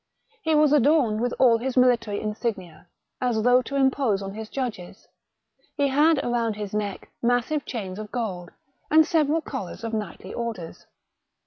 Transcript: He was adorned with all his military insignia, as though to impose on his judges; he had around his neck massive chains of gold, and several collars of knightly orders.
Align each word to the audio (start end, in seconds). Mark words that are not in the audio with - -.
He 0.41 0.55
was 0.55 0.73
adorned 0.73 1.21
with 1.21 1.31
all 1.37 1.59
his 1.59 1.77
military 1.77 2.19
insignia, 2.19 2.87
as 3.21 3.43
though 3.43 3.61
to 3.61 3.75
impose 3.75 4.23
on 4.23 4.33
his 4.33 4.49
judges; 4.49 5.07
he 5.77 5.89
had 5.89 6.17
around 6.25 6.55
his 6.55 6.73
neck 6.73 7.11
massive 7.21 7.65
chains 7.65 7.99
of 7.99 8.11
gold, 8.11 8.49
and 8.89 9.05
several 9.05 9.41
collars 9.41 9.83
of 9.83 9.93
knightly 9.93 10.33
orders. 10.33 10.87